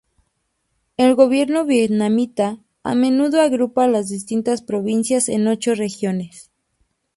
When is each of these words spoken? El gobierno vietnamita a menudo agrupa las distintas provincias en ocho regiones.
El 0.97 1.13
gobierno 1.13 1.63
vietnamita 1.63 2.57
a 2.81 2.95
menudo 2.95 3.39
agrupa 3.39 3.85
las 3.87 4.09
distintas 4.09 4.63
provincias 4.63 5.29
en 5.29 5.45
ocho 5.47 5.75
regiones. 5.75 6.49